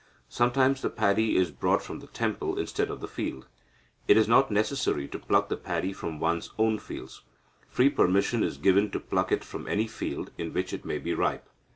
Sometimes 0.29 0.81
the 0.81 0.89
paddy 0.89 1.35
is 1.37 1.51
brought 1.51 1.83
from 1.83 1.99
the 1.99 2.07
temple, 2.07 2.57
instead 2.57 2.89
of 2.89 3.01
the 3.01 3.07
field. 3.07 3.45
It 4.07 4.17
is 4.17 4.27
not 4.27 4.49
necessary 4.49 5.07
to 5.07 5.19
pluck 5.19 5.47
the 5.47 5.55
paddy 5.55 5.93
from 5.93 6.19
one's 6.19 6.49
own 6.57 6.79
fields. 6.79 7.21
Free 7.69 7.91
permission 7.91 8.41
is 8.43 8.57
given 8.57 8.89
to 8.93 8.99
pluck 8.99 9.31
it 9.31 9.43
from 9.43 9.67
any 9.67 9.85
field 9.85 10.31
in 10.39 10.53
which 10.53 10.73
it 10.73 10.85
may 10.85 10.97
be 10.97 11.13
ripe. 11.13 11.47